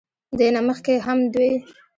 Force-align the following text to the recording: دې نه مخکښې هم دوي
دې 0.37 0.47
نه 0.55 0.61
مخکښې 0.67 0.95
هم 1.05 1.19
دوي 1.33 1.53